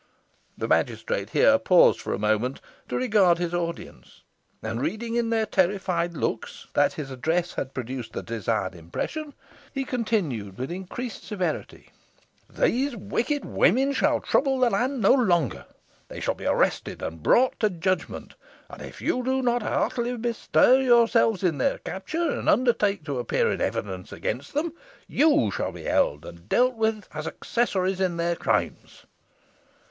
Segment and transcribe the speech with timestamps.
[0.57, 2.59] The magistrate here paused for a moment
[2.89, 4.23] to regard his audience,
[4.63, 9.35] and reading in their terrified looks that his address had produced the desired impression,
[9.71, 11.91] he continued with increased severity
[12.49, 15.67] "These wicked women shall trouble the land no longer.
[16.07, 18.33] They shall be arrested and brought to judgment;
[18.71, 23.51] and if you do not heartily bestir yourselves in their capture, and undertake to appear
[23.51, 24.73] in evidence against them,
[25.07, 29.05] you shall be held and dealt with as accessories in their crimes."